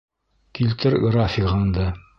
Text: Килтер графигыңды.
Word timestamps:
Килтер 0.59 0.97
графигыңды. 1.07 1.91